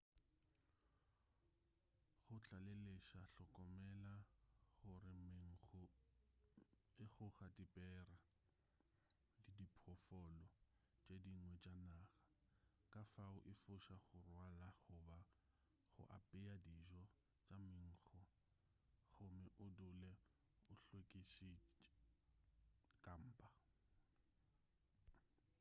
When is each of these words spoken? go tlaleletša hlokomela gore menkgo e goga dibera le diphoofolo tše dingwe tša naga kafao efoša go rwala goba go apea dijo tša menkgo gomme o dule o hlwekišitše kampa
go 2.27 2.35
tlaleletša 2.45 3.19
hlokomela 3.31 4.13
gore 4.83 5.11
menkgo 5.33 5.81
e 7.03 7.05
goga 7.15 7.47
dibera 7.57 8.05
le 9.43 9.49
diphoofolo 9.59 10.43
tše 11.01 11.15
dingwe 11.23 11.55
tša 11.63 11.73
naga 11.81 12.05
kafao 12.93 13.37
efoša 13.51 13.97
go 14.07 14.17
rwala 14.27 14.67
goba 14.85 15.19
go 15.95 16.03
apea 16.17 16.55
dijo 16.65 17.01
tša 17.45 17.57
menkgo 17.69 18.21
gomme 19.15 19.47
o 19.63 19.65
dule 19.77 20.11
o 20.71 20.73
hlwekišitše 20.81 21.51
kampa 23.05 23.47